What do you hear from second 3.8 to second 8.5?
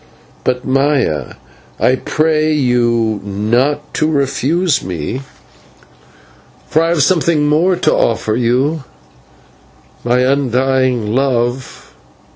to refuse me, for I have something more to offer